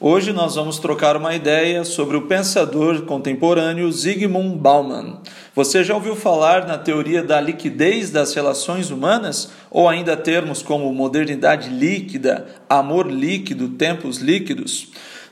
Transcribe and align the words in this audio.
Hoje 0.00 0.32
nós 0.32 0.54
vamos 0.54 0.78
trocar 0.78 1.16
uma 1.16 1.34
ideia 1.34 1.82
sobre 1.82 2.16
o 2.16 2.28
pensador 2.28 3.02
contemporâneo 3.02 3.90
Zygmunt 3.90 4.56
Bauman. 4.56 5.18
Você 5.56 5.82
já 5.82 5.92
ouviu 5.92 6.14
falar 6.14 6.68
na 6.68 6.78
teoria 6.78 7.20
da 7.20 7.40
liquidez 7.40 8.08
das 8.08 8.32
relações 8.32 8.92
humanas? 8.92 9.50
Ou 9.68 9.88
ainda 9.88 10.16
termos 10.16 10.62
como 10.62 10.94
modernidade 10.94 11.68
líquida, 11.70 12.46
amor 12.68 13.10
líquido, 13.10 13.70
tempos 13.70 14.18
líquidos? 14.18 14.86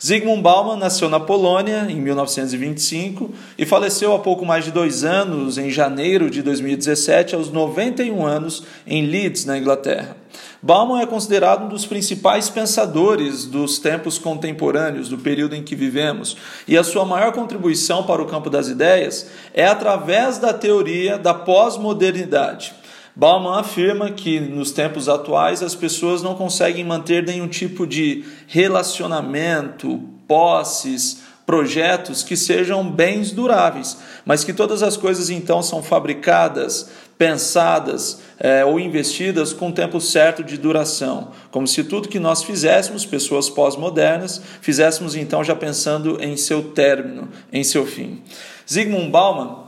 Zygmunt 0.04 0.42
Bauman 0.42 0.76
nasceu 0.76 1.08
na 1.08 1.18
Polônia 1.18 1.86
em 1.88 1.96
1925 1.96 3.32
e 3.56 3.64
faleceu 3.64 4.14
há 4.14 4.18
pouco 4.18 4.44
mais 4.44 4.64
de 4.64 4.70
dois 4.70 5.04
anos, 5.04 5.56
em 5.56 5.70
janeiro 5.70 6.28
de 6.28 6.42
2017, 6.42 7.34
aos 7.34 7.50
91 7.50 8.26
anos, 8.26 8.62
em 8.86 9.06
Leeds, 9.06 9.46
na 9.46 9.56
Inglaterra. 9.56 10.16
Bauman 10.60 11.00
é 11.00 11.06
considerado 11.06 11.64
um 11.64 11.68
dos 11.68 11.86
principais 11.86 12.50
pensadores 12.50 13.46
dos 13.46 13.78
tempos 13.78 14.18
contemporâneos, 14.18 15.08
do 15.08 15.16
período 15.16 15.54
em 15.54 15.62
que 15.62 15.74
vivemos, 15.74 16.36
e 16.68 16.76
a 16.76 16.84
sua 16.84 17.06
maior 17.06 17.32
contribuição 17.32 18.02
para 18.02 18.20
o 18.20 18.26
campo 18.26 18.50
das 18.50 18.68
ideias 18.68 19.30
é 19.54 19.66
através 19.66 20.36
da 20.36 20.52
teoria 20.52 21.16
da 21.16 21.32
pós-modernidade. 21.32 22.74
Bauman 23.18 23.58
afirma 23.58 24.10
que 24.10 24.38
nos 24.38 24.72
tempos 24.72 25.08
atuais 25.08 25.62
as 25.62 25.74
pessoas 25.74 26.22
não 26.22 26.34
conseguem 26.34 26.84
manter 26.84 27.24
nenhum 27.24 27.48
tipo 27.48 27.86
de 27.86 28.26
relacionamento, 28.46 30.02
posses, 30.28 31.22
projetos 31.46 32.22
que 32.22 32.36
sejam 32.36 32.86
bens 32.90 33.30
duráveis, 33.30 33.96
mas 34.22 34.44
que 34.44 34.52
todas 34.52 34.82
as 34.82 34.98
coisas 34.98 35.30
então 35.30 35.62
são 35.62 35.82
fabricadas, 35.82 36.90
pensadas 37.16 38.20
é, 38.38 38.62
ou 38.66 38.78
investidas 38.78 39.54
com 39.54 39.72
tempo 39.72 39.98
certo 39.98 40.44
de 40.44 40.58
duração, 40.58 41.30
como 41.50 41.66
se 41.66 41.84
tudo 41.84 42.08
que 42.08 42.18
nós 42.18 42.42
fizéssemos, 42.42 43.06
pessoas 43.06 43.48
pós-modernas, 43.48 44.42
fizéssemos 44.60 45.16
então 45.16 45.42
já 45.42 45.56
pensando 45.56 46.22
em 46.22 46.36
seu 46.36 46.62
término, 46.62 47.30
em 47.50 47.64
seu 47.64 47.86
fim. 47.86 48.22
Zygmunt 48.70 49.10
Bauman 49.10 49.65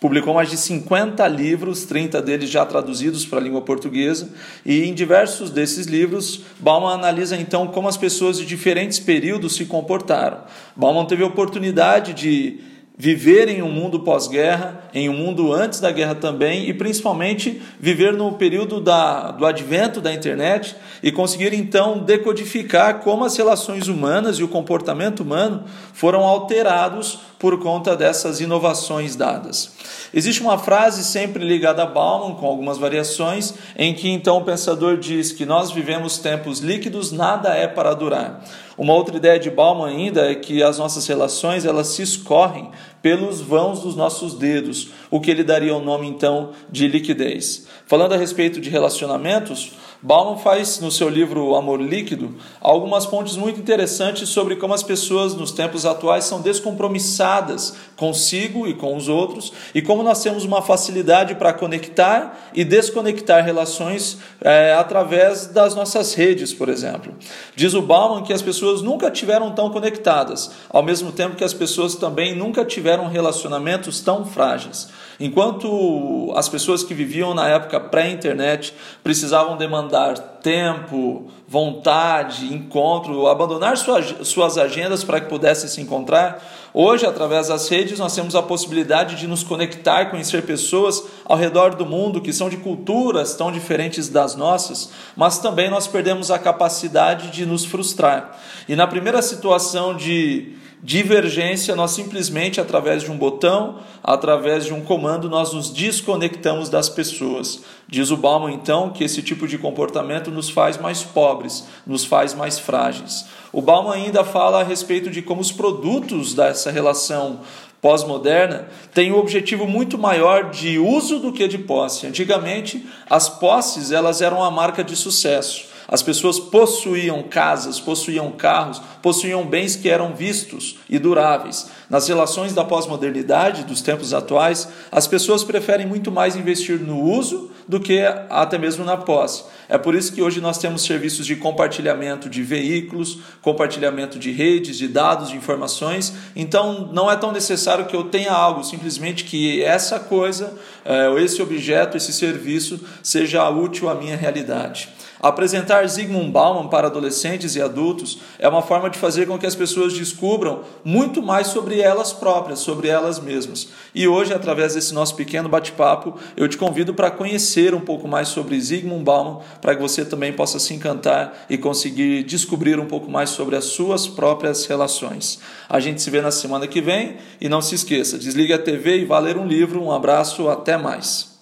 publicou 0.00 0.34
mais 0.34 0.50
de 0.50 0.56
50 0.56 1.26
livros, 1.28 1.84
30 1.84 2.20
deles 2.20 2.50
já 2.50 2.66
traduzidos 2.66 3.24
para 3.24 3.38
a 3.38 3.42
língua 3.42 3.62
portuguesa, 3.62 4.28
e 4.64 4.84
em 4.84 4.92
diversos 4.92 5.50
desses 5.50 5.86
livros, 5.86 6.42
Bauman 6.58 6.94
analisa 6.94 7.36
então 7.36 7.66
como 7.68 7.88
as 7.88 7.96
pessoas 7.96 8.38
de 8.38 8.44
diferentes 8.44 8.98
períodos 8.98 9.54
se 9.54 9.64
comportaram. 9.64 10.38
Bauman 10.76 11.06
teve 11.06 11.22
a 11.22 11.26
oportunidade 11.26 12.12
de 12.12 12.60
viver 12.96 13.48
em 13.48 13.60
um 13.60 13.70
mundo 13.70 14.00
pós-guerra, 14.00 14.84
em 14.94 15.08
um 15.08 15.16
mundo 15.16 15.52
antes 15.52 15.80
da 15.80 15.90
guerra 15.90 16.14
também, 16.14 16.68
e 16.68 16.74
principalmente 16.74 17.60
viver 17.80 18.12
no 18.12 18.32
período 18.34 18.80
da, 18.80 19.32
do 19.32 19.44
advento 19.44 20.00
da 20.00 20.12
internet 20.12 20.76
e 21.02 21.10
conseguir 21.10 21.52
então 21.52 21.98
decodificar 21.98 23.00
como 23.00 23.24
as 23.24 23.36
relações 23.36 23.88
humanas 23.88 24.38
e 24.38 24.44
o 24.44 24.48
comportamento 24.48 25.20
humano 25.20 25.64
foram 25.92 26.20
alterados 26.20 27.18
por 27.44 27.58
conta 27.58 27.94
dessas 27.94 28.40
inovações 28.40 29.16
dadas. 29.16 29.70
Existe 30.14 30.40
uma 30.40 30.56
frase 30.56 31.04
sempre 31.04 31.44
ligada 31.44 31.82
a 31.82 31.86
Bauman, 31.86 32.36
com 32.36 32.46
algumas 32.46 32.78
variações, 32.78 33.52
em 33.76 33.92
que 33.92 34.08
então 34.08 34.38
o 34.38 34.44
pensador 34.44 34.96
diz 34.96 35.30
que 35.30 35.44
nós 35.44 35.70
vivemos 35.70 36.16
tempos 36.16 36.60
líquidos, 36.60 37.12
nada 37.12 37.50
é 37.50 37.68
para 37.68 37.92
durar. 37.92 38.42
Uma 38.78 38.94
outra 38.94 39.18
ideia 39.18 39.38
de 39.38 39.50
Bauman 39.50 39.88
ainda 39.88 40.22
é 40.22 40.34
que 40.34 40.62
as 40.62 40.78
nossas 40.78 41.06
relações 41.06 41.66
elas 41.66 41.88
se 41.88 42.00
escorrem 42.00 42.70
pelos 43.02 43.42
vãos 43.42 43.82
dos 43.82 43.94
nossos 43.94 44.32
dedos, 44.32 44.88
o 45.10 45.20
que 45.20 45.30
ele 45.30 45.44
daria 45.44 45.76
o 45.76 45.84
nome 45.84 46.08
então 46.08 46.52
de 46.72 46.88
liquidez. 46.88 47.66
Falando 47.84 48.14
a 48.14 48.16
respeito 48.16 48.58
de 48.58 48.70
relacionamentos, 48.70 49.72
Bauman 50.06 50.36
faz 50.36 50.80
no 50.80 50.90
seu 50.90 51.08
livro 51.08 51.54
Amor 51.54 51.80
Líquido 51.80 52.34
algumas 52.60 53.06
pontes 53.06 53.36
muito 53.36 53.58
interessantes 53.58 54.28
sobre 54.28 54.54
como 54.56 54.74
as 54.74 54.82
pessoas 54.82 55.34
nos 55.34 55.50
tempos 55.50 55.86
atuais 55.86 56.26
são 56.26 56.42
descompromissadas 56.42 57.74
consigo 57.96 58.66
e 58.66 58.74
com 58.74 58.94
os 58.94 59.08
outros 59.08 59.50
e 59.74 59.80
como 59.80 60.02
nós 60.02 60.22
temos 60.22 60.44
uma 60.44 60.60
facilidade 60.60 61.36
para 61.36 61.54
conectar 61.54 62.50
e 62.52 62.66
desconectar 62.66 63.42
relações 63.46 64.18
é, 64.42 64.74
através 64.74 65.46
das 65.46 65.74
nossas 65.74 66.12
redes, 66.12 66.52
por 66.52 66.68
exemplo. 66.68 67.14
Diz 67.56 67.72
o 67.72 67.80
Bauman 67.80 68.24
que 68.24 68.34
as 68.34 68.42
pessoas 68.42 68.82
nunca 68.82 69.10
tiveram 69.10 69.52
tão 69.52 69.70
conectadas, 69.70 70.50
ao 70.68 70.82
mesmo 70.82 71.12
tempo 71.12 71.34
que 71.34 71.44
as 71.44 71.54
pessoas 71.54 71.94
também 71.94 72.36
nunca 72.36 72.62
tiveram 72.62 73.08
relacionamentos 73.08 74.02
tão 74.02 74.26
frágeis. 74.26 74.86
Enquanto 75.18 76.32
as 76.36 76.48
pessoas 76.48 76.82
que 76.82 76.92
viviam 76.92 77.32
na 77.32 77.48
época 77.48 77.80
pré-internet 77.80 78.74
precisavam 79.02 79.56
demandar 79.56 79.93
tempo, 80.42 81.30
vontade, 81.48 82.52
encontro, 82.52 83.26
abandonar 83.26 83.76
suas 83.76 84.58
agendas 84.58 85.02
para 85.04 85.20
que 85.20 85.28
pudessem 85.28 85.68
se 85.68 85.80
encontrar, 85.80 86.42
hoje, 86.74 87.06
através 87.06 87.48
das 87.48 87.68
redes, 87.68 87.98
nós 87.98 88.14
temos 88.14 88.34
a 88.34 88.42
possibilidade 88.42 89.14
de 89.14 89.26
nos 89.28 89.44
conectar 89.44 90.02
e 90.02 90.10
conhecer 90.10 90.42
pessoas 90.42 91.02
ao 91.24 91.36
redor 91.36 91.76
do 91.76 91.86
mundo 91.86 92.20
que 92.20 92.32
são 92.32 92.50
de 92.50 92.56
culturas 92.56 93.34
tão 93.34 93.52
diferentes 93.52 94.08
das 94.08 94.34
nossas, 94.34 94.90
mas 95.16 95.38
também 95.38 95.70
nós 95.70 95.86
perdemos 95.86 96.30
a 96.30 96.38
capacidade 96.38 97.30
de 97.30 97.46
nos 97.46 97.64
frustrar. 97.64 98.36
E 98.68 98.74
na 98.74 98.86
primeira 98.86 99.22
situação 99.22 99.96
de 99.96 100.56
divergência, 100.84 101.74
nós 101.74 101.92
simplesmente, 101.92 102.60
através 102.60 103.02
de 103.02 103.10
um 103.10 103.16
botão, 103.16 103.78
através 104.02 104.66
de 104.66 104.74
um 104.74 104.82
comando, 104.82 105.30
nós 105.30 105.54
nos 105.54 105.70
desconectamos 105.70 106.68
das 106.68 106.90
pessoas. 106.90 107.62
Diz 107.88 108.10
o 108.10 108.18
Bauman, 108.18 108.52
então, 108.52 108.90
que 108.90 109.02
esse 109.02 109.22
tipo 109.22 109.48
de 109.48 109.56
comportamento 109.56 110.30
nos 110.30 110.50
faz 110.50 110.76
mais 110.76 111.02
pobres, 111.02 111.66
nos 111.86 112.04
faz 112.04 112.34
mais 112.34 112.58
frágeis. 112.58 113.24
O 113.50 113.62
Bauman 113.62 113.94
ainda 113.94 114.22
fala 114.22 114.60
a 114.60 114.62
respeito 114.62 115.08
de 115.08 115.22
como 115.22 115.40
os 115.40 115.50
produtos 115.50 116.34
dessa 116.64 116.70
relação 116.70 117.40
pós-moderna 117.82 118.68
têm 118.94 119.12
um 119.12 119.18
objetivo 119.18 119.66
muito 119.66 119.98
maior 119.98 120.50
de 120.50 120.78
uso 120.78 121.18
do 121.18 121.32
que 121.32 121.46
de 121.46 121.58
posse. 121.58 122.06
Antigamente, 122.06 122.86
as 123.08 123.28
posses 123.28 123.92
elas 123.92 124.22
eram 124.22 124.42
a 124.42 124.50
marca 124.50 124.82
de 124.82 124.96
sucesso. 124.96 125.66
As 125.86 126.02
pessoas 126.02 126.40
possuíam 126.40 127.22
casas, 127.24 127.78
possuíam 127.78 128.32
carros, 128.32 128.80
possuíam 129.02 129.44
bens 129.44 129.76
que 129.76 129.90
eram 129.90 130.14
vistos 130.14 130.76
e 130.88 130.98
duráveis. 130.98 131.70
Nas 131.94 132.08
relações 132.08 132.52
da 132.52 132.64
pós-modernidade, 132.64 133.62
dos 133.62 133.80
tempos 133.80 134.12
atuais, 134.12 134.66
as 134.90 135.06
pessoas 135.06 135.44
preferem 135.44 135.86
muito 135.86 136.10
mais 136.10 136.34
investir 136.34 136.80
no 136.80 137.00
uso 137.00 137.52
do 137.68 137.78
que 137.78 138.00
até 138.28 138.58
mesmo 138.58 138.84
na 138.84 138.96
posse. 138.96 139.44
É 139.68 139.78
por 139.78 139.94
isso 139.94 140.12
que 140.12 140.20
hoje 140.20 140.40
nós 140.40 140.58
temos 140.58 140.82
serviços 140.82 141.24
de 141.24 141.36
compartilhamento 141.36 142.28
de 142.28 142.42
veículos, 142.42 143.20
compartilhamento 143.40 144.18
de 144.18 144.32
redes, 144.32 144.76
de 144.76 144.88
dados, 144.88 145.28
de 145.28 145.36
informações. 145.36 146.12
Então, 146.34 146.90
não 146.92 147.08
é 147.08 147.14
tão 147.14 147.30
necessário 147.30 147.84
que 147.86 147.94
eu 147.94 148.02
tenha 148.02 148.32
algo, 148.32 148.64
simplesmente 148.64 149.22
que 149.22 149.62
essa 149.62 150.00
coisa, 150.00 150.52
eh, 150.84 151.14
esse 151.22 151.40
objeto, 151.40 151.96
esse 151.96 152.12
serviço 152.12 152.80
seja 153.04 153.48
útil 153.48 153.88
à 153.88 153.94
minha 153.94 154.16
realidade. 154.16 154.88
Apresentar 155.24 155.88
Zygmunt 155.88 156.30
Bauman 156.30 156.68
para 156.68 156.88
adolescentes 156.88 157.56
e 157.56 157.62
adultos 157.62 158.18
é 158.38 158.46
uma 158.46 158.60
forma 158.60 158.90
de 158.90 158.98
fazer 158.98 159.26
com 159.26 159.38
que 159.38 159.46
as 159.46 159.54
pessoas 159.54 159.94
descubram 159.94 160.60
muito 160.84 161.22
mais 161.22 161.46
sobre 161.46 161.80
elas 161.84 162.12
próprias, 162.12 162.60
sobre 162.60 162.88
elas 162.88 163.20
mesmas. 163.20 163.68
E 163.94 164.08
hoje, 164.08 164.32
através 164.32 164.74
desse 164.74 164.94
nosso 164.94 165.14
pequeno 165.14 165.48
bate-papo, 165.48 166.18
eu 166.36 166.48
te 166.48 166.56
convido 166.56 166.94
para 166.94 167.10
conhecer 167.10 167.74
um 167.74 167.80
pouco 167.80 168.08
mais 168.08 168.28
sobre 168.28 168.58
Zygmunt 168.58 169.04
Bauman, 169.04 169.40
para 169.60 169.76
que 169.76 169.82
você 169.82 170.04
também 170.04 170.32
possa 170.32 170.58
se 170.58 170.72
encantar 170.72 171.44
e 171.48 171.58
conseguir 171.58 172.24
descobrir 172.24 172.80
um 172.80 172.86
pouco 172.86 173.10
mais 173.10 173.30
sobre 173.30 173.54
as 173.56 173.64
suas 173.64 174.08
próprias 174.08 174.64
relações. 174.66 175.38
A 175.68 175.78
gente 175.78 176.00
se 176.00 176.10
vê 176.10 176.20
na 176.20 176.30
semana 176.30 176.66
que 176.66 176.80
vem 176.80 177.16
e 177.40 177.48
não 177.48 177.60
se 177.60 177.74
esqueça, 177.74 178.18
desligue 178.18 178.52
a 178.52 178.58
TV 178.58 178.98
e 178.98 179.04
vá 179.04 179.18
ler 179.18 179.36
um 179.36 179.46
livro. 179.46 179.82
Um 179.82 179.92
abraço, 179.92 180.48
até 180.48 180.76
mais. 180.76 181.33